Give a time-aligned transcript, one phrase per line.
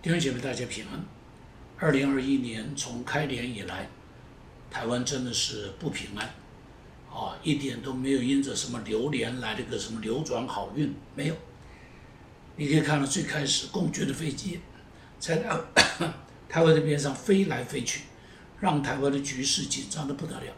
[0.00, 1.04] 弟兄姐妹，大家平安。
[1.76, 3.88] 二零二一年从开年以来，
[4.70, 6.24] 台湾真的是不平安，
[7.10, 11.34] 啊，一点都没有因着什么流年来了个什么流转好运，没有。
[12.54, 14.60] 你可以看到最开始共军的飞机
[15.18, 15.38] 在
[16.48, 18.02] 台湾的边上飞来飞去，
[18.60, 20.52] 让台湾的局势紧张的不得了。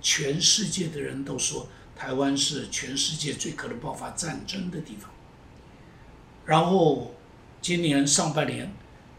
[0.00, 1.66] 全世界的人都说
[1.96, 5.10] 台湾是全世界最可能爆发战争的地方。
[6.46, 7.12] 然后
[7.60, 8.72] 今年上半年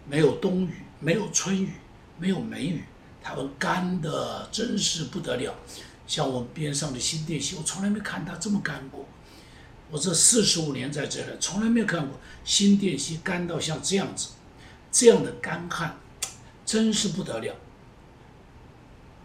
[0.08, 1.72] 没有冬雨，没有春雨，
[2.18, 2.84] 没有梅雨，
[3.24, 5.56] 台湾干的真是不得了。
[6.06, 9.06] 像我们边上的新店溪，我从来没看它这么干过。
[9.90, 14.30] 我这四十五年在这里，从来没有看过新店溪干到像这样子，
[14.92, 15.98] 这样的干旱，
[16.66, 17.56] 真是不得了。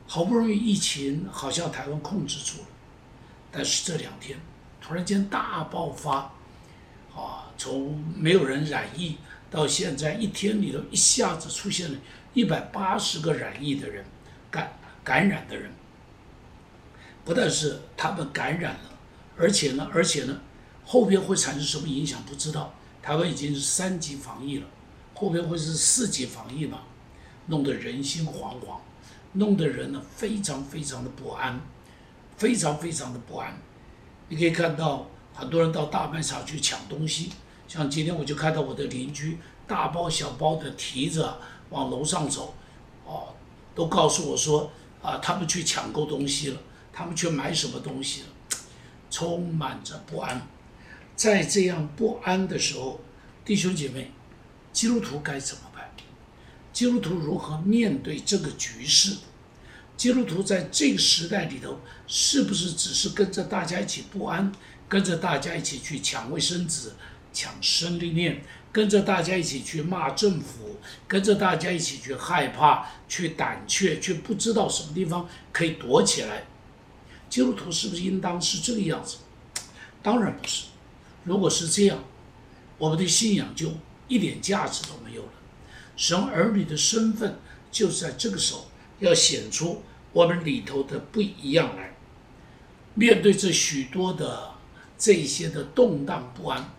[0.06, 2.68] 好不容易疫情好像台湾控制住了，
[3.52, 4.38] 但是这两天
[4.80, 6.32] 突然间大爆发，
[7.14, 7.46] 啊！
[7.56, 9.18] 从没有人染疫
[9.50, 11.98] 到现在一天里头一下子出现了
[12.34, 14.04] 一百八十个染疫的人，
[14.50, 15.72] 感感染的人，
[17.24, 18.98] 不但是他们感染了，
[19.36, 20.40] 而且呢，而且呢，
[20.84, 22.72] 后边会产生什么影响不知道。
[23.02, 24.66] 台湾已经是三级防疫了，
[25.14, 26.82] 后边会是四级防疫嘛，
[27.46, 28.78] 弄得人心惶惶，
[29.32, 31.60] 弄得人呢非常非常的不安，
[32.36, 33.58] 非常非常的不安。
[34.28, 37.32] 你可以看到很多人到大卖场去抢东西。
[37.70, 42.52] 像今天我就看到我的邻居大包小包的提着往楼上走，
[43.06, 43.28] 哦，
[43.76, 46.60] 都告诉我说啊，他们去抢购东西了，
[46.92, 48.26] 他们去买什么东西了，
[49.08, 50.48] 充满着不安。
[51.14, 53.00] 在这样不安的时候，
[53.44, 54.10] 弟兄姐妹，
[54.72, 55.88] 基督徒该怎么办？
[56.72, 59.16] 基督徒如何面对这个局势？
[59.96, 64.50] 基督徒在这个时代里头，是不是只是跟着大家一起不安，
[64.88, 66.90] 跟着大家一起去抢卫生纸？
[67.32, 68.42] 抢生力链，
[68.72, 76.44] 跟着大家一起去骂政府，跟着大家一起去害怕、去胆怯，却不知道什么地方可以躲起来。
[77.28, 79.18] 基督徒是不是应当是这个样子？
[80.02, 80.66] 当然不是。
[81.24, 82.02] 如果是这样，
[82.78, 83.72] 我们的信仰就
[84.08, 85.28] 一点价值都没有了。
[85.96, 87.38] 神儿女的身份
[87.70, 88.66] 就在这个时候
[89.00, 91.94] 要显出我们里头的不一样来。
[92.94, 94.54] 面对这许多的
[94.96, 96.72] 这些的动荡不安。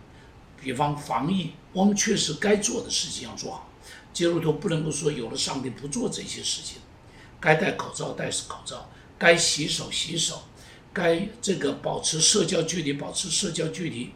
[0.62, 3.68] 比方防疫，我们确实该做的事情要做好。
[4.14, 6.78] 基督徒不能够说有了上帝不做这些事情，
[7.40, 10.44] 该戴口罩戴口罩，该洗手洗手，
[10.94, 14.12] 该这个保持社交距离保持社交距离。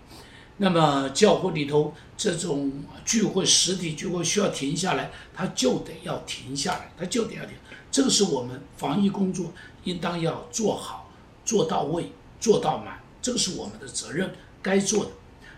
[0.57, 2.71] 那么教会里头这种
[3.03, 7.55] 聚会实体聚会需要停下来，他就得要停下来，他就得要停。
[7.91, 9.51] 这个是我们防疫工作
[9.85, 11.09] 应当要做好、
[11.43, 15.11] 做到位、做到满，这个是我们的责任，该做的。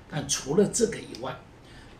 [0.09, 1.35] 但除了这个以外，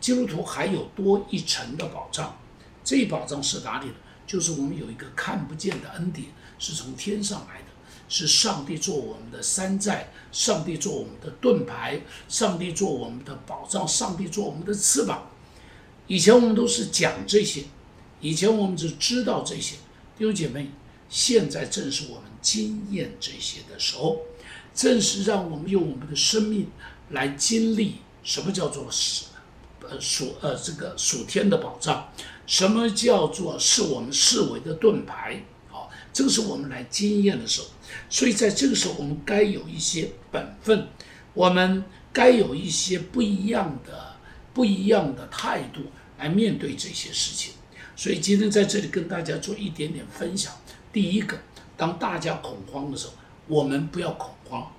[0.00, 2.38] 基督徒还有多一层的保障。
[2.84, 3.94] 这一保障是哪里呢？
[4.26, 7.66] 就是我们有一个看不见的恩典，是从天上来的，
[8.08, 15.30] 是上帝做我们的山寨，上帝做我们的盾牌，上帝做我们的保障，上帝做我们的翅膀。
[16.06, 17.64] 以前我们都是讲这些，
[18.20, 19.76] 以前我们只知道这些。
[20.16, 20.70] 弟兄姐妹，
[21.08, 24.20] 现在正是我们经验这些的时候，
[24.74, 26.68] 正是让我们用我们的生命。
[27.10, 29.24] 来经历什么叫做是，
[29.80, 32.12] 呃属呃这个属天的保障，
[32.46, 35.42] 什么叫做是我们视为的盾牌？
[35.68, 37.68] 好，这个是我们来经验的时候，
[38.10, 40.88] 所以在这个时候，我们该有一些本分，
[41.32, 44.16] 我们该有一些不一样的
[44.52, 45.80] 不一样的态度
[46.18, 47.54] 来面对这些事情。
[47.96, 50.52] 所以今天在这里跟大家做一点点分享。
[50.92, 51.38] 第一个，
[51.76, 53.14] 当大家恐慌的时候，
[53.46, 54.70] 我们不要恐慌。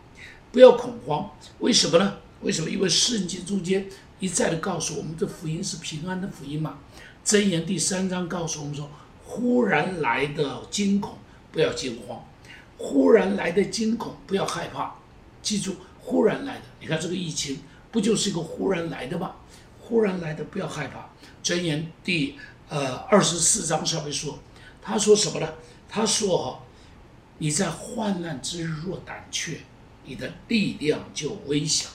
[0.52, 1.30] 不要恐慌，
[1.60, 2.18] 为什么呢？
[2.42, 2.70] 为什么？
[2.70, 3.88] 因为圣经中间
[4.20, 6.80] 一再的告诉我们，这福音是平安的福音嘛。
[7.24, 8.90] 箴言第三章告诉我们说，
[9.24, 11.18] 忽然来的惊恐，
[11.52, 12.26] 不要惊慌；
[12.78, 14.96] 忽然来的惊恐，不要害怕。
[15.42, 17.60] 记住，忽然来的，你看这个疫情，
[17.92, 19.36] 不就是一个忽然来的吗？
[19.80, 21.10] 忽然来的，不要害怕。
[21.44, 22.38] 箴言第
[22.70, 24.40] 呃二十四章上面说，
[24.82, 25.48] 他说什么呢？
[25.88, 26.60] 他说哈，
[27.38, 29.60] 你在患难之日若胆怯。
[30.06, 31.90] 你的力量就微小。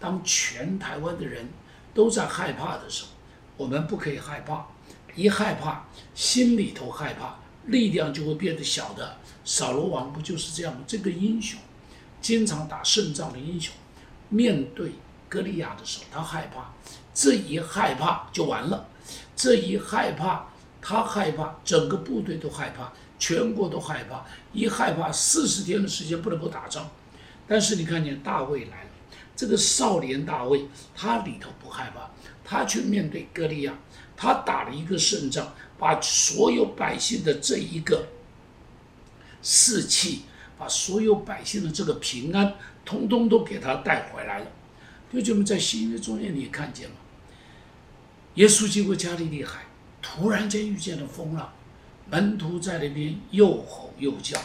[0.00, 1.48] 当全台湾的人
[1.92, 3.10] 都在害怕的时候，
[3.56, 4.66] 我们不可以害怕。
[5.14, 5.84] 一害怕，
[6.14, 7.36] 心里头害怕，
[7.66, 9.16] 力量就会变得小的。
[9.44, 10.82] 扫罗王不就是这样吗？
[10.86, 11.58] 这个英雄，
[12.20, 13.74] 经常打胜仗的英雄，
[14.28, 14.92] 面对
[15.28, 16.72] 歌利亚的时候，他害怕。
[17.12, 18.86] 这一害怕就完了。
[19.34, 20.46] 这一害怕，
[20.80, 24.24] 他害怕，整个部队都害怕，全国都害怕。
[24.52, 26.88] 一害怕，四十天的时间不能够打仗。
[27.48, 28.90] 但是你看见大卫来了，
[29.34, 32.10] 这个少年大卫，他里头不害怕，
[32.44, 33.72] 他去面对歌利亚，
[34.14, 38.08] 他打了一个胜仗，把所有百姓的这一个
[39.42, 40.22] 士气，
[40.58, 42.54] 把所有百姓的这个平安，
[42.84, 44.46] 通通都给他带回来了。
[45.10, 46.96] 弟兄们，在新约中间，你也看见吗？
[48.34, 49.62] 耶稣经过加利利海，
[50.02, 51.50] 突然间遇见了风浪，
[52.10, 54.38] 门徒在那边又吼又叫，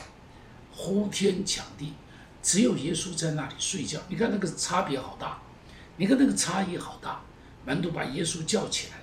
[0.71, 1.93] 呼天抢地，
[2.43, 3.99] 只有耶稣在那里睡觉。
[4.09, 5.41] 你看那个差别好大，
[5.97, 7.23] 你看那个差异好大。
[7.65, 8.97] 门徒把耶稣叫起来，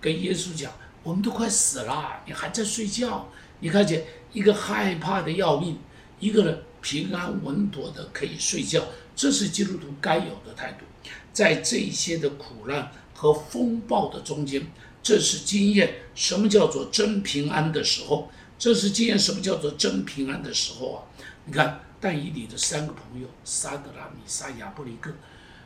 [0.00, 0.72] 跟耶稣讲
[1.04, 3.28] ：“我们都快死了，你还在睡觉？”
[3.60, 5.78] 你看见一个害怕的要命，
[6.18, 8.82] 一个平安稳妥的可以睡觉，
[9.14, 10.86] 这是基督徒该有的态度。
[11.32, 14.66] 在这些的苦难和风暴的中间，
[15.02, 18.30] 这是经验什么叫做真平安的时候。
[18.58, 20.98] 这是经验什么叫做真平安的时候啊？
[21.44, 25.12] 你看，但以理的三个朋友沙德拉米沙亚布里克，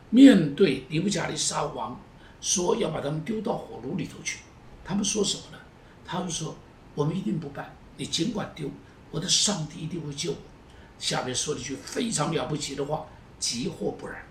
[0.08, 2.00] 面对尼布甲利沙王
[2.40, 4.38] 说要把他们丢到火炉里头去，
[4.82, 5.58] 他们说什么呢？
[6.02, 6.56] 他们说
[6.96, 8.70] ：“我们一定不败，你尽管丢，
[9.10, 10.38] 我的上帝一定会救我。”
[10.98, 13.04] 下面说了一句非常了不起的话
[13.38, 14.24] ：“急或不然。”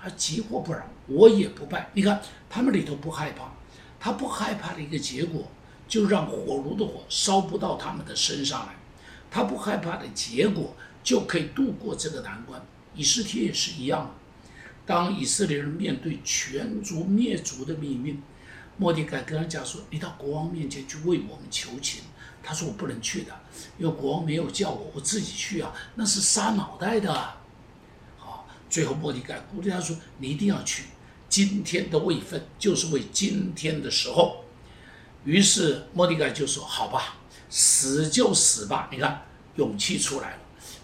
[0.00, 1.90] 他急或不然，我也不败。
[1.92, 3.52] 你看他们里头不害怕，
[4.00, 5.46] 他不害怕的一个结果，
[5.86, 8.74] 就让火炉的火烧不到他们的身上来。
[9.30, 12.64] 他不害怕的结果，就可以度过这个难关。
[12.94, 14.14] 以斯帖也是一样。
[14.84, 18.20] 当以色列人面对全族灭族的命运，
[18.76, 22.02] 莫迪改跟他讲说：“你到国王面前去为我们求情。”
[22.42, 23.32] 他说：“我不能去的，
[23.78, 27.12] 因为国王没有叫我，我自己去啊，那是杀脑袋的。”
[28.18, 30.86] 好最后，莫迪改鼓励他说：“你一定要去，
[31.28, 34.44] 今天的位分就是为今天的时候。”
[35.24, 39.22] 于是莫迪改就说：“好吧，死就死吧。”你看，
[39.54, 40.41] 勇气出来了，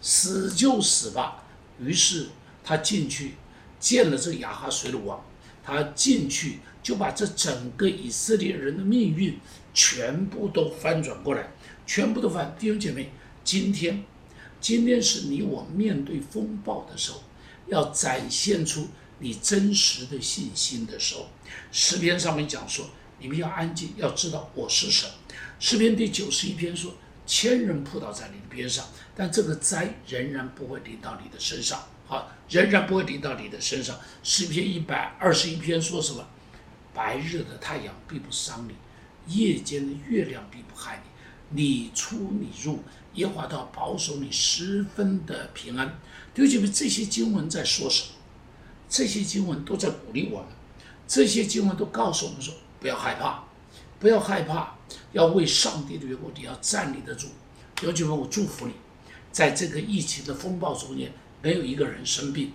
[0.09, 1.45] 死就死吧。
[1.79, 2.29] 于是
[2.65, 3.35] 他进去
[3.79, 5.23] 见了这个亚哈水鲁王，
[5.63, 9.39] 他进去就把这整个以色列人的命运
[9.75, 11.51] 全部都翻转过来，
[11.87, 12.57] 全部都翻。
[12.59, 13.11] 弟兄姐妹，
[13.45, 14.03] 今天，
[14.63, 17.23] 今天是你我面对风暴的时候。
[17.67, 18.89] 要展现出
[19.19, 21.29] 你真实的信心的时候，
[21.71, 22.89] 诗篇上面讲说，
[23.21, 25.07] 你们要安静，要知道我是神。
[25.61, 26.95] 诗篇第九十一篇说，
[27.27, 28.85] 千人扑倒在你边上，
[29.15, 31.81] 但这个灾仍然不会临到你的身上。
[32.07, 33.97] 好，仍然不会临到你的身上。
[34.23, 36.27] 诗篇一百二十一篇说什么？
[36.93, 38.75] 白日的太阳并不伤你，
[39.33, 41.09] 夜间的月亮并不害你。
[41.63, 42.83] 你出你入，
[43.15, 45.99] 耶和华都要保守你十分的平安。
[46.35, 48.09] 弟兄们，这些经文在说什么？
[48.89, 50.49] 这些经文都在鼓励我们。
[51.07, 53.45] 这些经文都告诉我们说：不要害怕，
[53.99, 54.77] 不要害怕，
[55.13, 57.29] 要为上帝的缘故，你要站立得住。
[57.81, 58.73] 弟兄们，我祝福你，
[59.31, 62.53] 在这个疫情的风暴中间，没有一个人生病。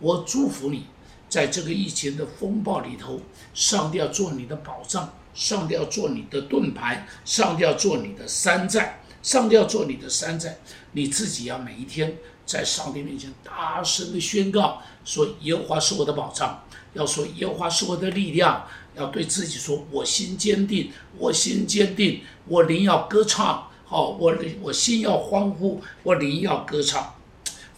[0.00, 0.86] 我祝福你，
[1.28, 3.20] 在这个疫情的风暴里头，
[3.52, 5.12] 上帝要做你的保障。
[5.34, 10.58] 上帝要做你的盾牌，上帝要做你的山寨，上帝要做你的山寨。
[10.92, 16.62] 你自己要每一天在上帝面前大声的宣告，说耶和华是我的保障，
[16.92, 18.64] 要说耶和华是我的力量，
[18.96, 27.14] 要对自己说，我心坚定，我心坚定，我灵要歌唱，哦，我我心要欢呼，我灵要歌唱，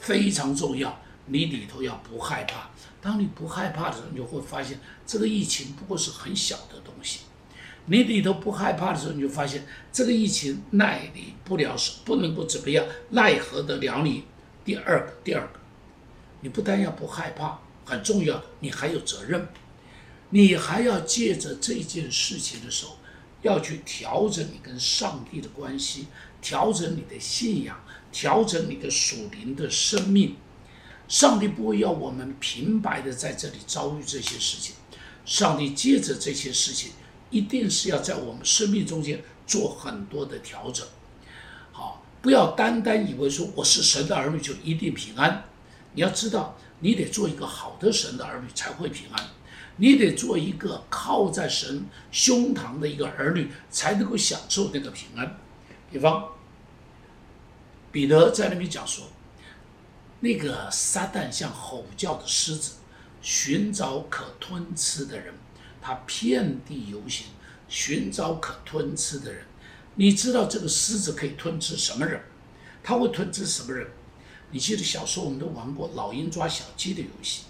[0.01, 0.99] 非常重要。
[1.27, 2.71] 你里头要不害怕，
[3.03, 7.21] 当你不害怕的时候，你就会发现这个疫情不过是很小的东西。
[7.85, 14.25] 你里头不害怕的时候，你就发现这个疫情奈你不了，不能够怎么样，奈何得了你？
[14.65, 15.61] 第二个，第二个，
[16.41, 19.47] 你不但要不害怕，很重要，你还有责任，
[20.31, 22.97] 你还要借着这件事情的时候，
[23.47, 26.09] 要去调整你跟上帝的关系，
[26.43, 27.81] 调整你的信仰，
[28.13, 30.37] 调整你的属灵的生命。
[31.09, 34.75] 上帝不会要我们平白的在这里遭遇这些事情，
[35.25, 36.93] 上帝借着这些事情。
[37.29, 40.87] 一定是要在我们生命中间做很多的调整，
[41.73, 45.45] 好，不要单单以为说我是神的儿女就一定平安。
[45.95, 49.29] 你要知道，你得做一个好的神的儿女才会平安，
[49.77, 55.39] 你得做一个靠在神胸膛的一个儿女才能够享受那个平安。
[55.91, 56.31] 比方，
[57.93, 59.05] 彼得在那边讲说，
[60.21, 62.77] 那个撒旦像吼叫的狮子，
[63.21, 65.35] 寻找可吞吃的人。
[65.81, 67.27] 他遍地游行，
[67.69, 69.45] 寻找可吞吃的人。
[69.95, 72.21] 你知道这个狮子可以吞吃什么人？
[72.83, 73.87] 他会吞吃什么人？
[74.51, 77.43] 你记得小时候我们都玩过老鹰抓小鸡的游戏。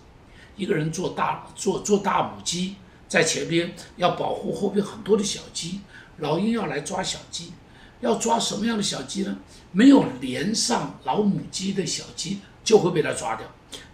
[0.56, 5.80] 一个人做大做做大母鸡，在前边要保护后边很多的小鸡。
[6.18, 7.52] 老鹰要来抓小鸡，
[8.00, 9.36] 要抓什么样的小鸡呢？
[9.72, 13.46] 没有连上老母鸡的小鸡就会被它抓掉。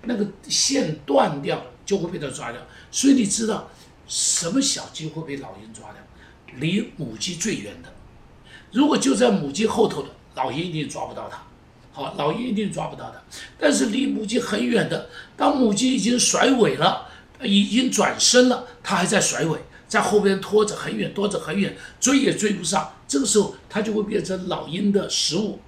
[0.05, 2.61] 那个线断掉，就会被它抓掉。
[2.93, 3.69] 所以你知道
[4.07, 6.01] 什么小鸡会被老鹰抓掉？
[6.61, 7.93] 离母鸡最远的。
[8.71, 11.43] 如果就在母鸡后头的，老鹰一定抓不到它。
[11.93, 13.23] 好，老鹰一定抓不到的。
[13.59, 17.07] 但是离母鸡很远的，当母鸡已经甩尾了，
[17.43, 22.95] 已经转身了，它还在甩尾，在后边拖着很远，拖着很远，追也追不上。
[23.07, 25.61] 这个时候，它就会变成老鹰的食物。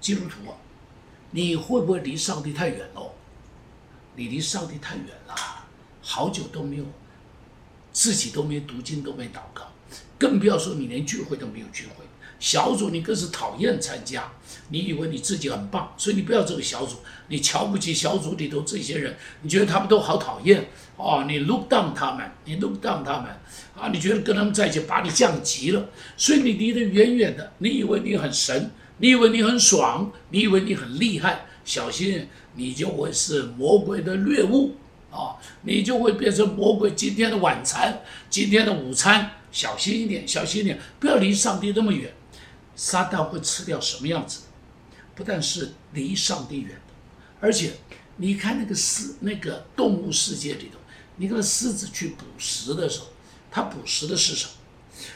[0.00, 0.52] 基督徒，
[1.30, 3.12] 你会不会离上帝太远喽？
[4.16, 5.34] 你离上帝太远了，
[6.02, 6.84] 好久都没有，
[7.92, 9.70] 自己都没读经，都没祷告，
[10.18, 12.04] 更不要说你连聚会都没有聚会。
[12.38, 14.30] 小组你更是讨厌参加，
[14.70, 16.96] 你以为你自己很棒，所以你不要这个小组，
[17.28, 23.26] 你瞧不起小组里头这些人，你觉得他们都好讨厌哦，你 look down 他们，你 look down 他们
[23.76, 28.70] 啊，你觉得跟他们在一起把你降级了，所以你离得远远的，你以为你很神。
[29.00, 32.26] 你以为你很爽，你以为你很厉害，小心
[32.56, 34.74] 你就会是魔鬼的猎物
[35.08, 35.38] 啊！
[35.62, 39.30] 你就会变成魔鬼今天的晚餐，今天的午餐。
[39.52, 42.12] 小心一点，小心一点，不要离上帝那么远。
[42.78, 44.42] 撒旦会吃掉什么样子？
[45.16, 46.94] 不但是离上帝远的，
[47.40, 47.72] 而且
[48.18, 50.78] 你看那个狮，那个动物世界里头，
[51.16, 53.08] 你看狮子去捕食的时候，
[53.50, 54.52] 它捕食的是什么？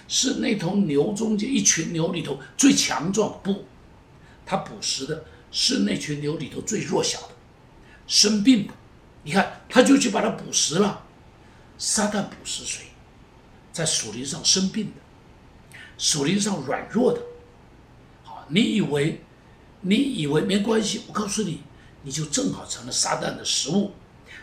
[0.08, 3.64] 是那头牛中间一群牛里头最强壮不？
[4.44, 7.34] 它捕食的是那群牛里头最弱小的、
[8.08, 8.74] 生病的。
[9.22, 11.04] 你看，他就去把它捕食了。
[11.78, 12.86] 撒旦捕食谁？
[13.72, 17.22] 在树林上生病的，树林上软弱的。
[18.52, 19.22] 你以为
[19.80, 21.02] 你以为没关系？
[21.08, 21.60] 我告诉你，
[22.02, 23.92] 你就正好成了撒旦的食物。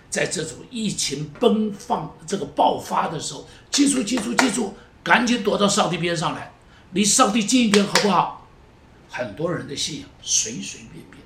[0.09, 4.73] 在这种疫情奔放、这个爆发的时候，记住，记住，记住，
[5.03, 6.51] 赶紧躲到上帝边上来，
[6.93, 8.47] 离上帝近一点，好不好？
[9.07, 11.23] 很多人的信仰随随便便，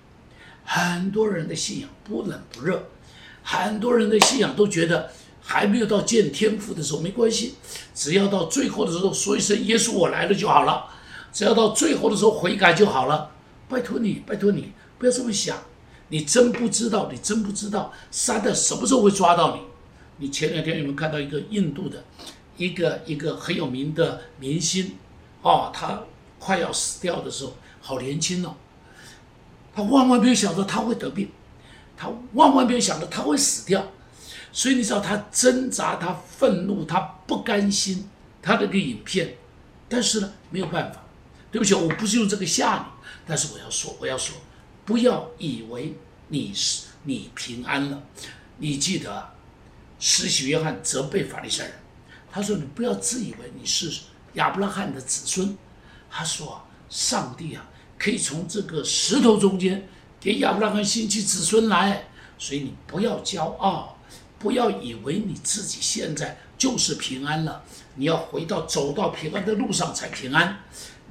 [0.66, 2.90] 很多人的信仰不冷不热，
[3.42, 5.12] 很多人的信仰都觉得
[5.42, 7.56] 还没有到见天父的时候没关系，
[7.96, 10.86] 只要到最后的时候说一声“耶稣，我来了”就好了，
[11.34, 13.32] 只要到最后的时候悔改就好了。
[13.68, 15.58] 拜托你，拜托你，不要这么想。
[16.10, 19.62] 你真不知道，你真不知道撒旦什么时候会抓到你。
[20.18, 22.04] 你前两天有没有看到一个印度的，
[22.56, 24.96] 一个一个很有名的明星，
[25.42, 26.04] 哦，他
[26.38, 27.54] 快要死掉的时候。
[27.86, 28.56] 好年轻哦，
[29.76, 31.30] 他万万没有想到他会得病，
[31.98, 33.86] 他万万没有想到他会死掉，
[34.54, 38.08] 所以你知道他挣扎，他愤怒，他不甘心，
[38.42, 39.36] 他那个影片，
[39.90, 41.03] 但是呢没有办法，
[41.54, 44.36] 对不起，我不是用这个吓你，但是我要说，我要说，
[44.84, 45.96] 不要以为
[46.30, 48.02] 你是你平安了，
[48.58, 49.34] 你记得，啊
[50.00, 51.74] 施洗约翰责备法利赛人，
[52.32, 53.90] 他说你不要自以为你是
[54.34, 55.56] 亚伯拉罕的子孙，
[56.10, 57.70] 他说上帝啊。
[57.96, 59.88] 可以从这个石头中间
[60.20, 63.98] 给亚伯拉罕兴起子孙来，所以你不要骄傲，
[64.38, 67.64] 不要以为你自己现在就是平安了，
[67.96, 70.60] 你要回到走到平安的路上才平安，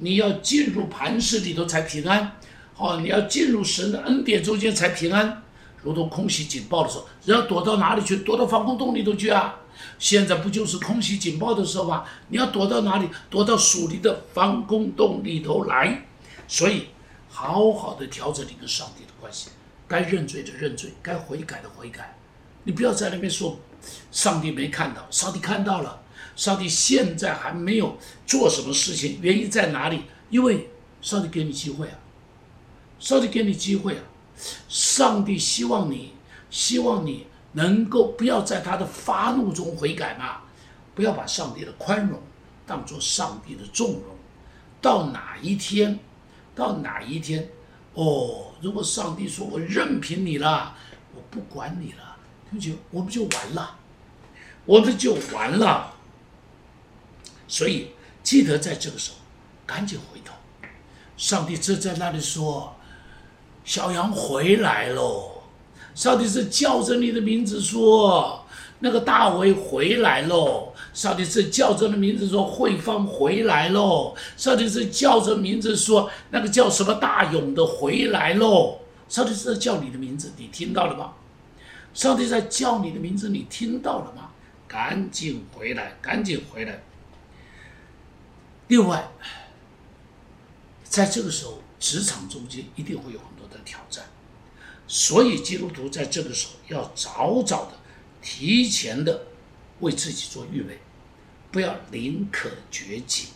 [0.02, 2.32] 你要进入磐石里头才平安，
[2.74, 5.40] 好，你要进入神的恩典中间才平安，
[5.84, 8.16] 如同空袭警报的时候，人要躲到哪里去？
[8.16, 9.60] 躲到防空洞里头去啊！
[10.00, 12.04] 现在不就是空袭警报的时候吗？
[12.28, 13.08] 你要躲到哪里？
[13.30, 16.02] 躲到属灵的防空洞里头来。
[16.48, 16.88] 所以，
[17.30, 19.50] 好好的调整你跟上帝的关系，
[19.86, 22.16] 该认罪的认罪，该悔改的悔改。
[22.64, 23.56] 你不要在那边说，
[24.10, 26.01] 上帝没看到，上帝看到了，
[26.34, 30.02] 上帝现在还没有做什么事情，原因在哪里？
[30.30, 30.70] 因为
[31.00, 31.98] 上帝给你机会啊，
[32.98, 34.02] 上帝给你机会啊，
[34.68, 36.14] 上帝希望你，
[36.50, 40.42] 希望你能够不要在他的发怒中悔改嘛，
[40.94, 42.20] 不要把上帝的宽容
[42.66, 44.16] 当做上帝的纵容，
[44.80, 45.98] 到哪一天？
[46.54, 47.48] 到哪一天，
[47.94, 50.76] 哦，如果上帝说我任凭你了，
[51.14, 52.16] 我不管你了，
[52.50, 53.76] 对不起，我们就完了，
[54.66, 55.94] 我们就完了。
[57.52, 57.88] 所以
[58.22, 59.18] 记得在这个时候，
[59.66, 60.32] 赶紧回头。
[61.18, 62.74] 上帝正在那里说
[63.62, 65.42] ：“小羊回来喽！”
[65.94, 68.42] 上帝是叫着你的名字说
[68.80, 78.78] ：“那个大卫回来喽！”上帝是叫着的名字说慧芳回来喽，上帝是叫着名字说那个叫什么大勇的回来喽，
[79.10, 81.12] 上帝是在叫你的名字，你听到了吗？
[81.92, 84.30] 上帝在叫你的名字，你听到了吗？
[84.66, 86.82] 赶紧回来，赶紧回来。
[88.72, 89.06] 另外，
[90.82, 94.06] 在这个时候，职场中间一定会有很多的挑战，
[94.88, 97.72] 所以基督徒在这个时候要早早的、
[98.22, 99.26] 提前的。
[99.80, 100.78] 为自己做预备，
[101.50, 103.26] 不要宁可绝井，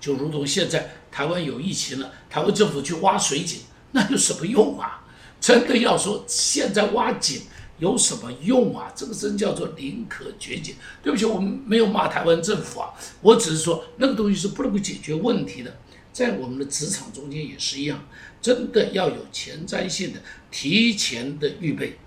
[0.00, 5.04] 就如同现在台湾有疫情了，台湾政府去挖水井，那有什么用啊？
[5.40, 7.42] 真的要说现在挖井
[7.78, 8.92] 有什么用啊？
[8.94, 10.76] 这个真叫做宁可绝井。
[11.02, 12.90] 对不起，我们没有骂台湾政府啊，
[13.20, 15.76] 我只是说那个东西是不能够解决问题的。
[16.12, 18.06] 在我们的职场中间也是一样，
[18.40, 21.98] 真的要有前瞻性的、提前的预备。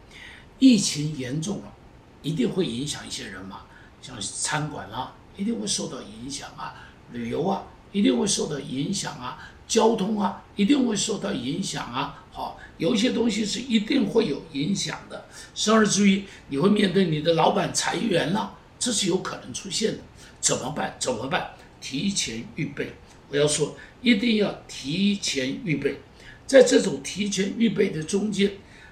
[0.59, 1.73] 疫情严重了，
[2.21, 3.61] 一定会影响一些人嘛，
[4.01, 6.73] 像餐馆啊，一定会受到影响啊，
[7.11, 12.25] 旅游啊，一定会受到影响啊，交通啊，一定会受到影响啊。
[12.31, 19.99] 好，有一些东西是一定会有影响的，甚至于你会面对你的老板裁员了，这是有可能出现的。
[20.39, 20.95] 怎么办？
[20.99, 21.51] 怎么办？
[21.81, 22.93] 提前预备。
[23.29, 23.75] 我要说。
[23.99, 25.97] 一定要提前预备，
[26.45, 28.51] 在这种提前预备的中间，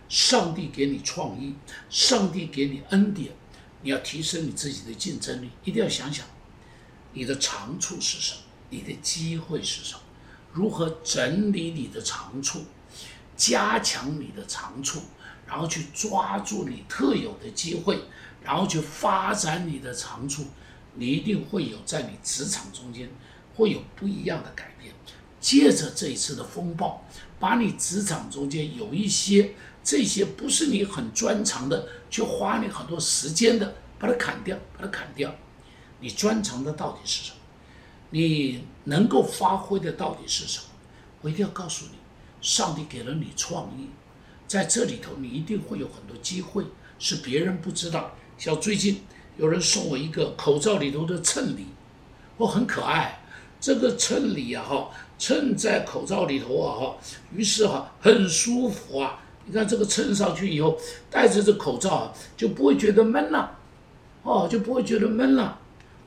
[0.09, 1.53] 上帝给你创意，
[1.91, 3.31] 上帝给你恩典，
[3.83, 5.49] 你要提升你自己的竞争力。
[5.63, 6.25] 一定要想想，
[7.13, 8.41] 你的长处是什么，
[8.71, 10.01] 你的机会是什么，
[10.55, 12.63] 如何整理你的长处，
[13.35, 15.01] 加强你的长处，
[15.45, 17.99] 然后去抓住你特有的机会，
[18.41, 20.45] 然后去发展你的长处，
[20.93, 23.09] 你一定会有在你职场中间
[23.53, 24.93] 会有不一样的改变。
[25.41, 27.05] 借着这一次的风暴，
[27.37, 35.35] 把你职场中间有一些这些不是你很专长的，却花你很多时间的，把它砍掉，把它砍掉。
[35.99, 37.37] 你专长的到底是什么？
[38.11, 40.65] 你能够发挥的到底是什么？
[41.21, 41.97] 我一定要告诉你，
[42.41, 43.89] 上帝给了你创意，
[44.47, 46.63] 在这里头你一定会有很多机会
[46.97, 48.11] 是别人不知道。
[48.37, 49.01] 像最近
[49.37, 51.67] 有人送我一个口罩里头的衬里，
[52.37, 53.19] 我很可爱。
[53.59, 54.89] 这个衬里啊，哈。
[55.17, 56.97] 衬在口罩里头啊，哈，
[57.33, 59.23] 于是哈很舒服啊。
[59.45, 60.77] 你看这个衬上去以后，
[61.09, 63.57] 戴着这口罩啊，就不会觉得闷了，
[64.23, 65.57] 哦，就不会觉得闷了。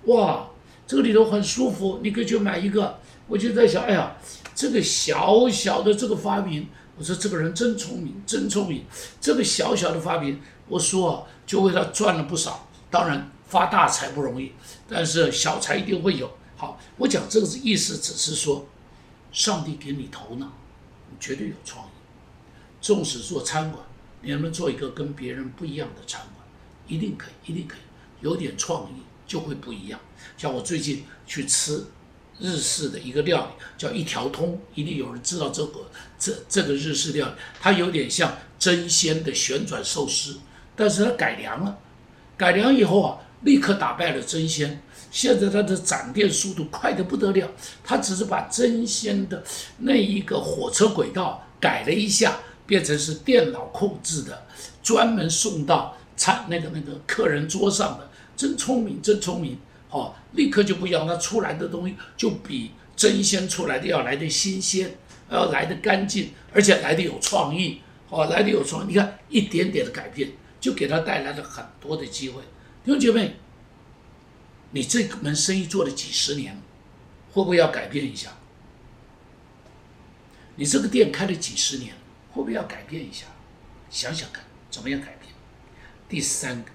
[0.05, 0.48] 哇，
[0.88, 2.99] 这个里头很舒服，你可以去买一个。
[3.26, 4.16] 我就在想，哎呀，
[4.54, 6.66] 这个小小的这个发明，
[6.97, 8.85] 我说这个人真聪明，真聪明。
[9.21, 12.68] 这个小小的发明，我说就为他赚了不少。
[12.90, 14.52] 当然发大财不容易，
[14.88, 16.30] 但是小财一定会有。
[16.57, 18.66] 好，我讲这个意思只是说。
[19.30, 20.46] 上帝给你头脑，
[21.11, 21.90] 你绝对有创意。
[22.81, 23.85] 纵使做餐馆，
[24.22, 26.46] 你能不能做一个跟别人不一样的餐馆？
[26.87, 27.81] 一定可以，一定可以。
[28.22, 30.01] 有点创意就会不一样。
[30.37, 31.85] 像我最近去吃
[32.38, 40.38] 日式的一个料理，叫一条通，一定有人知道这个这这个日式料理，它有点像真鲜的旋转寿司，
[40.76, 41.78] 但是它改良了，
[42.37, 44.83] 改良以后啊，立刻打败了真鲜。
[45.11, 47.50] 现在它的展店速度快得不得了，
[47.83, 49.42] 它只是把真仙的
[49.78, 54.46] 那一个火车轨道改了一下，变成是电脑控制的，
[54.83, 59.59] 专门送到餐那个那个客人桌上的，真聪明，真聪明，
[59.90, 64.96] 哦，立刻就不一样，它出来的东西就比真仙出来的要来的新鲜，
[65.31, 68.88] 要来的干净，而且来的有创意，哦，来的有创，意。
[68.88, 72.42] 你看一点点的改变，就给他带来了很多的机会，
[72.85, 73.37] 弟兄姐妹。
[74.70, 76.61] 你这门生意做了几十年，
[77.33, 78.37] 会不会要改变一下？
[80.57, 81.94] 你这个店开了几十年，
[82.33, 83.24] 会不会要改变一下？
[83.88, 85.33] 想想看，怎么样改变？
[86.07, 86.70] 第三个，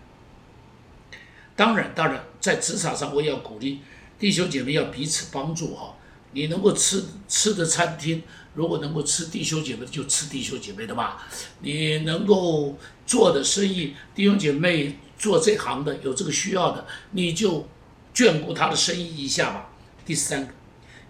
[1.56, 3.82] 当然，当然，在职场上，我也要鼓励
[4.18, 5.96] 弟兄姐妹要彼此帮助哈。
[6.32, 8.24] 你能够吃吃的餐厅，
[8.56, 11.28] 如果能够吃弟兄姐妹，就吃弟兄姐妹的吧。
[11.60, 17.68] 你能够做的生意，弟兄姐妹做这行的，有这个需要的，你就。
[18.16, 19.72] 眷顾他的生意一下吧。
[20.06, 20.54] 第三个，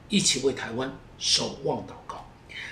[0.08, 2.26] 一起为台湾守望祷告。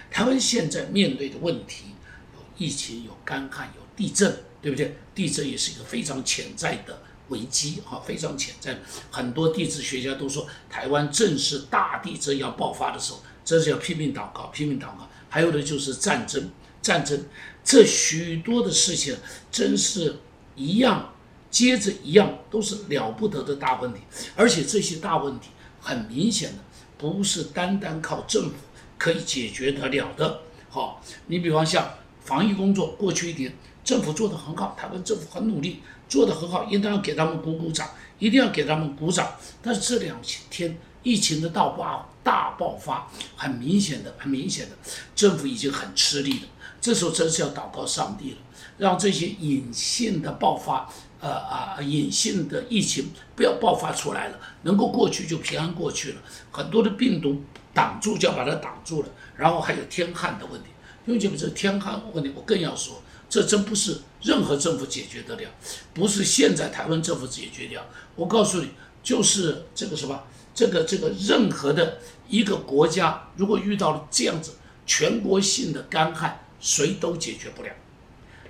[0.10, 1.88] 台湾现在面对的问题
[2.34, 4.96] 有疫情、有干旱、有地震，对不对？
[5.14, 8.78] 地震也是一个非常潜在的危机，哈，非常潜在。
[9.10, 15.10] 很多地质学家都说，台湾正是大地震要爆发的时候，真是要拼命祷告，拼命祷告。
[15.30, 16.52] 还有的就是战争，
[16.84, 17.26] 战争，
[17.64, 19.18] 这许多的事情
[19.52, 20.18] 真是
[20.56, 21.08] 一样。
[21.50, 24.00] 接着一样都是了不得的大问题，
[24.38, 25.50] 而且这些大问题
[25.82, 26.60] 很明显的
[26.98, 28.56] 不是单单靠政府
[28.98, 30.40] 可以解决得了的。
[30.70, 37.90] 好，你比方像防疫工作，过去一年政府做得很好，台湾政府很努力，做得很好，应当要给他们鼓鼓掌，
[38.20, 39.32] 一定要给他们鼓掌。
[39.62, 44.76] 但是这两天疫情的大爆大爆发，很明显的，很明显的，
[45.16, 46.48] 政府已经很吃力了。
[46.80, 48.38] 这时候真是要祷告上帝了，
[48.78, 50.90] 让这些隐性的爆发。
[51.24, 56.22] 呃啊，隐性的疫情不要爆发出来了，能够过去就平安过去了。
[56.50, 57.44] 很多的病毒
[57.76, 60.70] 挡住就要把它挡住了，然后还有天旱的问题。
[61.06, 65.50] 因为这个是天旱问题，我更要说，这真不是任何政府解决得了，
[65.94, 67.82] 不是现在台湾政府解决掉。
[68.18, 70.22] 我告诉你，就是这个什么，
[70.54, 77.70] 这个这个任何的一个国家，如果遇到了这样子全国性的干旱，谁都解决不了，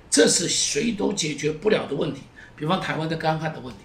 [0.10, 2.22] 这是谁都解决不了的问题。
[2.56, 3.82] 比方台湾的干旱的问题，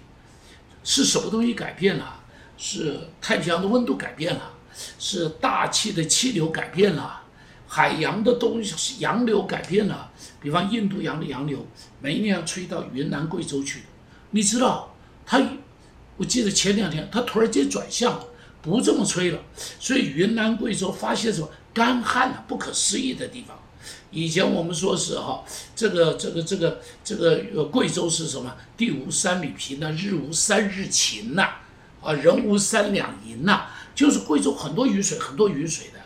[0.83, 2.23] 是什么东西改变了？
[2.57, 4.53] 是太平洋的温度改变了，
[4.97, 7.21] 是大气的气流改变了，
[7.67, 10.11] 海洋的东西洋流改变了。
[10.39, 11.65] 比方印度洋的洋流，
[11.99, 13.81] 每一年要吹到云南贵州去，
[14.31, 15.41] 你知道，它，
[16.15, 18.19] 我记得前两天它突然间转向，
[18.61, 19.39] 不这么吹了，
[19.79, 23.57] 所以云南贵州发现什么干旱了，不可思议的地方。
[24.11, 25.43] 以前我们说是哈，
[25.75, 28.55] 这个这个这个这个呃贵州是什么？
[28.77, 31.49] 地无三里平呐，日无三日晴呐，
[32.01, 35.99] 啊人无三两银呐，就是贵州很多雨水，很多雨水的，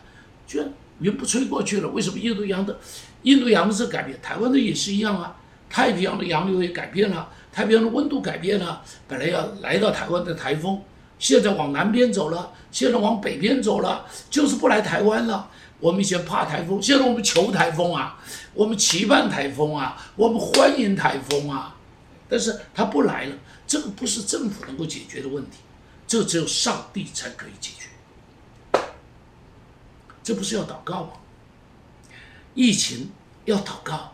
[0.47, 1.89] 居然云不吹过去了。
[1.89, 2.79] 为什么印度洋的
[3.23, 5.35] 印度洋的这改变，台湾的也是一样啊？
[5.69, 10.81] 太平洋的洋流也改变了，太平洋的温度改变了，本来要来到台湾的台风，
[11.17, 15.49] 现在往南边走了，现在往北边走了，就是不来台湾了。
[15.79, 18.19] 我们以前怕台风，现在我们求台风啊，
[18.53, 21.75] 我们期盼台风啊，我们欢迎台风啊，
[22.27, 23.35] 但是它不来了，
[23.65, 25.59] 这个不是政府能够解决的问题，
[26.05, 27.87] 这只有上帝才可以解决。
[30.23, 31.11] 这不是要祷告吗？
[32.53, 33.09] 疫情
[33.45, 34.13] 要祷告，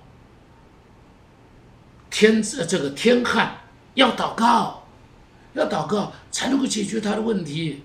[2.09, 3.57] 天呃这个天旱
[3.95, 4.83] 要祷告，
[5.53, 7.83] 要祷告才能够解决他的问题，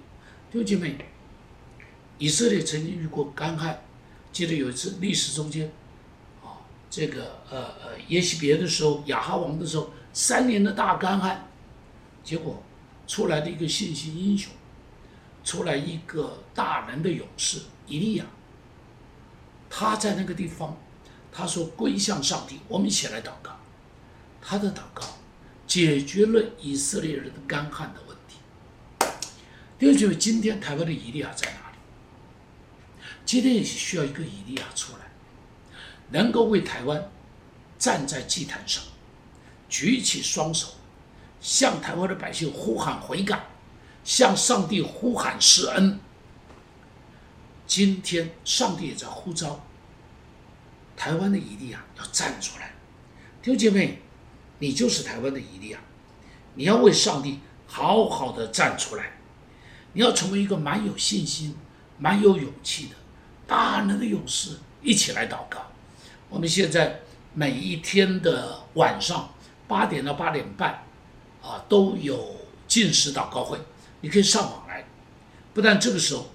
[0.50, 0.96] 弟兄姐妹。
[2.18, 3.82] 以色列曾经遇过干旱，
[4.30, 5.72] 记得有一次历史中间，
[6.40, 11.48] 啊，这个呃呃耶西别的时候，亚哈王的时候，三年的大干旱，
[12.22, 12.62] 结果
[13.08, 14.52] 出来的一个信心英雄，
[15.42, 18.24] 出来一个大能的勇士以利亚，
[19.68, 20.76] 他在那个地方，
[21.32, 23.58] 他说归向上帝，我们一起来祷告，
[24.40, 25.02] 他的祷告
[25.66, 28.36] 解决了以色列人的干旱的问题。
[29.78, 31.76] 第二就是今天台湾的以利亚在哪里？
[33.24, 35.10] 今天也需要一个以利亚出来，
[36.10, 37.10] 能够为台湾
[37.78, 38.82] 站在祭坛上，
[39.68, 40.68] 举起双手，
[41.40, 43.46] 向台湾的百姓呼喊悔改，
[44.04, 45.98] 向上帝呼喊施恩。
[47.74, 49.64] 今天上帝也在呼召
[50.94, 52.74] 台湾的以利亚要站出来，
[53.40, 54.02] 弟兄姐妹，
[54.58, 55.78] 你就是台湾的以利亚，
[56.54, 59.12] 你要为上帝好好的站出来，
[59.94, 61.56] 你要成为一个蛮有信心、
[61.96, 62.96] 蛮有勇气的。
[63.46, 65.62] 大能的勇士一起来祷告。
[66.28, 67.00] 我们现在
[67.32, 69.32] 每一天的晚上
[69.66, 70.84] 八点到八点半，
[71.40, 72.36] 啊，都有
[72.68, 73.58] 进食祷告会，
[74.02, 74.84] 你可以上网来。
[75.54, 76.26] 不但这个时候，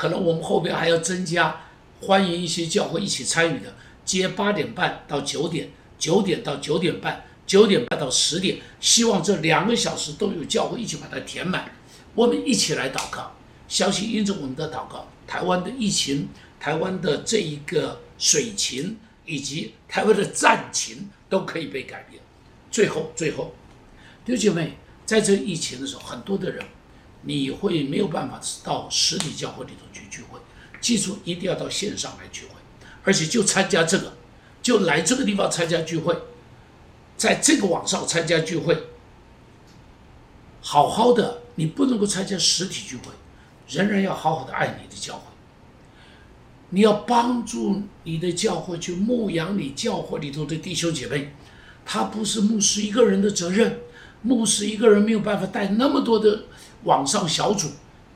[0.00, 1.60] 可能我们后边还要增加，
[2.00, 11.70] 欢迎一些教会一起参与的，接八点半到九点，九点到九点半，九点半到十点，希望这两个小时都有教会一起把它填满。
[12.14, 13.36] 我们一起来祷告，
[13.68, 16.30] 相信因着我们的祷告，台湾的疫情。
[16.58, 22.22] 台湾的这一个水情以及台湾的战情都可以被改变。
[22.70, 23.54] 最后，最后，
[24.24, 26.62] 弟兄姐妹，在这疫情的时候，很多的人
[27.22, 30.38] 你会没有办法到实体教会里头去聚会。
[30.80, 32.54] 记住，一定要到线上来聚会，
[33.04, 34.14] 而且就参加这个，
[34.62, 36.16] 就来这个地方参加聚会，
[37.18, 38.86] 在这个网上参加聚会。
[40.62, 43.12] 好好的，你不能够参加实体聚会，
[43.68, 45.22] 仍然要好好的爱你的教会。
[46.70, 51.34] 你要帮助你的教会去牧养你教会里头的弟兄姐妹，
[51.84, 53.80] 他不是牧师一个人的责任，
[54.22, 56.44] 牧师一个人没有办法带那么多的
[56.84, 57.68] 网上小组，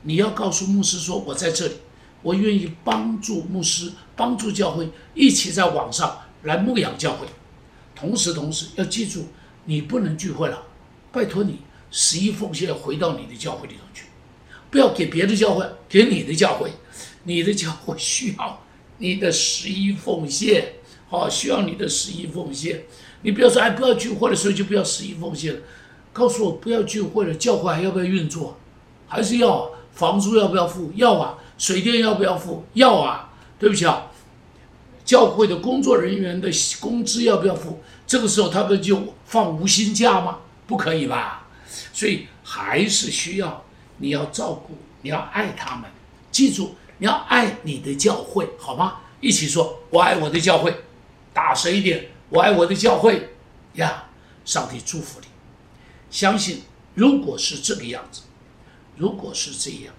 [0.03, 1.73] 你要告诉牧师说：“我在这里，
[2.21, 7.27] 我愿意帮助牧师，帮助教会一起在网上来牧养教会。”
[7.95, 9.27] 同时，同时要记住，
[9.65, 10.63] 你不能聚会了，
[11.11, 11.59] 拜托你
[11.91, 14.05] 十一奉献回到你的教会里头去，
[14.69, 16.71] 不要给别的教会，给你的教会。
[17.27, 18.61] 你的教会需要
[18.99, 20.73] 你的十一奉献，
[21.09, 22.83] 好，需要你的十一奉献。
[23.23, 25.59] 你不要说，哎，不要聚会的时候就不要十一奉献了。
[26.15, 28.57] 告诉我不要聚会了，教会还要不要运作？
[29.05, 30.89] 还是要啊房租要不要付？
[30.95, 31.37] 要啊。
[31.57, 32.63] 水电要不要付？
[32.73, 33.33] 要啊。
[33.59, 34.07] 对不起啊，
[35.03, 36.49] 教会的工作人员的
[36.79, 37.81] 工资要不要付？
[38.07, 40.39] 这个时候他们就放无薪假吗？
[40.65, 41.47] 不可以吧？
[41.91, 43.65] 所以还是需要
[43.97, 45.83] 你要照顾，你要爱他们。
[46.31, 46.75] 记住。
[46.97, 48.99] 你要爱你的教会，好吗？
[49.19, 50.73] 一起说：“我爱我的教会。”
[51.35, 53.35] 大声一点：“我爱我的教会。”
[53.75, 54.05] 呀，
[54.45, 55.27] 上帝祝福你。
[56.15, 56.61] 相信，
[56.93, 58.21] 如果是这个样子，
[58.95, 59.93] 如果是这样，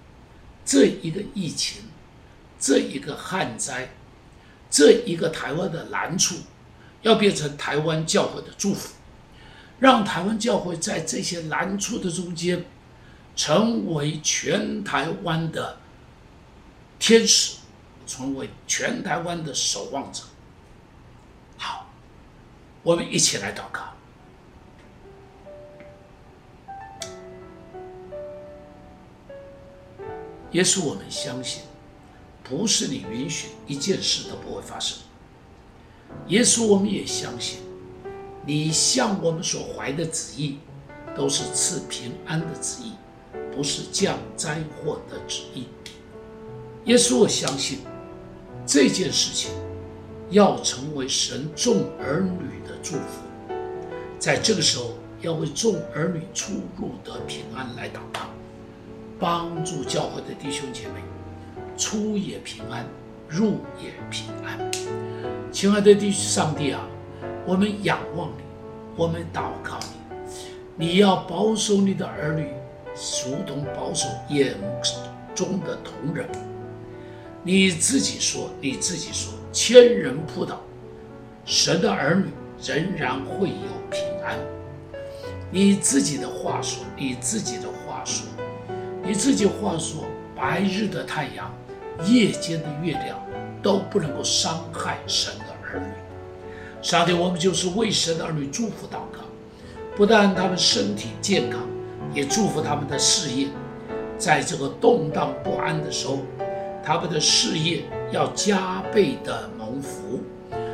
[0.65, 1.83] 这一个疫情，
[2.59, 3.91] 这一个旱灾，
[4.71, 6.37] 这一个台湾的难处，
[7.03, 8.95] 要变成台湾教会的祝福，
[9.79, 12.65] 让台湾教会在这些难处的中间，
[13.37, 15.81] 成为全台湾的。
[16.99, 17.59] 天使
[18.07, 20.23] 成为全台湾的守望者，
[21.59, 21.91] 好
[22.83, 23.96] 我们一起来祷告。
[30.57, 31.65] 耶稣，我们相信，
[32.43, 34.97] 不是你允许一件事都不会发生。
[36.29, 37.59] 耶稣，我们也相信，
[38.47, 40.61] 你向我们所怀的旨意，
[41.15, 42.93] 都是赐平安的旨意，
[43.55, 45.69] 不是降灾祸的旨意。
[46.87, 47.81] 耶稣，我相信
[48.65, 49.51] 这件事情
[50.31, 53.55] 要成为神众儿女的祝福，
[54.19, 58.21] 在这个时候要为众儿女出入得平安来祷告。
[59.19, 61.01] 帮助教会的弟兄姐妹，
[61.77, 62.85] 出也平安，
[63.27, 64.71] 入也平安。
[65.51, 66.87] 亲爱的弟兄上帝啊，
[67.47, 68.43] 我们仰望你，
[68.95, 70.17] 我们祷告你，
[70.77, 72.47] 你要保守你的儿女，
[73.25, 74.55] 如同保守眼
[75.35, 76.29] 中的瞳人。
[77.43, 80.61] 你自己说，你自己说，千人扑倒，
[81.47, 82.27] 神的儿女
[82.63, 84.39] 仍然会有平安。
[85.51, 87.66] 你自己的话说，你自己的。
[89.07, 91.55] 你自己话说，白日的太阳，
[92.05, 93.17] 夜间的月亮，
[93.63, 95.87] 都不能够伤害神的儿女。
[96.83, 99.21] 上帝，我们就是为神的儿女祝福祷告，
[99.97, 101.61] 不但他们身体健康，
[102.13, 103.47] 也祝福他们的事业，
[104.19, 106.19] 在这个动荡不安的时候，
[106.85, 110.19] 他们的事业要加倍的蒙福。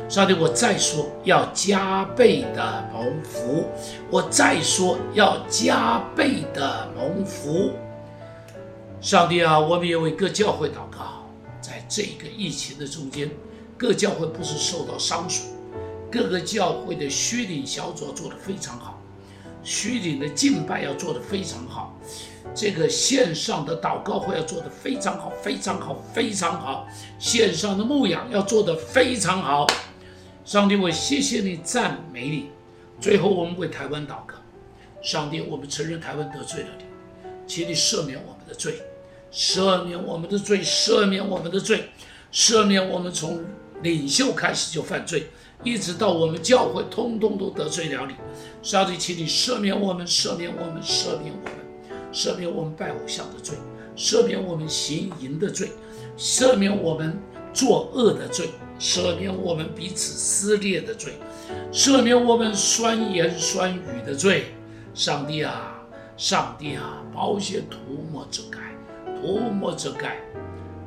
[0.09, 3.63] 上帝，我再说要加倍的蒙福，
[4.09, 7.71] 我再说要加倍的蒙福。
[9.03, 11.27] 上帝啊，我们也为各教会祷告，
[11.59, 13.29] 在这个疫情的中间，
[13.77, 15.45] 各教会不是受到伤损，
[16.09, 19.01] 各个教会的虚领小组做得非常好，
[19.61, 21.99] 虚领的敬拜要做得非常好，
[22.55, 26.87] 这个线上的祷告会要做得非常好，非常好，非常好，
[27.19, 29.67] 线上的牧养要做得非常好。
[30.45, 32.51] 上帝，我谢谢你，赞美你。
[33.01, 34.35] 最后，我们为台湾祷告，
[35.01, 36.85] 上帝，我们承认台湾得罪了你，
[37.45, 38.81] 请你赦免我们的罪。
[39.33, 41.89] 赦免我们的罪，赦免我们的罪，
[42.31, 43.43] 赦免我们从
[43.81, 45.29] 领袖开始就犯罪，
[45.63, 48.13] 一直到我们教会，通通都得罪了你。
[48.61, 53.57] 上帝，请你赦免我们，赦免我们，赦免我们，赦免我们拜偶像的罪，
[53.97, 55.71] 赦免我们行淫的罪，
[56.15, 57.17] 赦免我们
[57.53, 61.13] 作恶的罪，赦免我们彼此撕裂的罪，
[61.71, 64.53] 赦免我们酸言酸语的罪。
[64.93, 65.81] 上帝啊，
[66.15, 67.77] 上帝啊，保险涂
[68.11, 68.62] 抹遮盖。
[69.23, 70.17] 默默遮盖，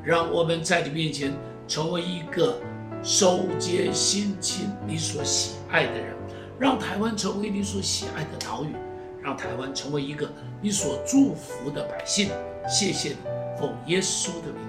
[0.04, 1.32] 让我们在你面前
[1.66, 2.60] 成为一个
[3.02, 6.14] 守节心亲、你所喜爱的人，
[6.58, 8.74] 让台湾成为你所喜爱的岛屿，
[9.22, 12.28] 让台湾成为一个你所祝福的百姓。
[12.68, 13.16] 谢谢你，
[13.58, 14.65] 奉耶稣的名。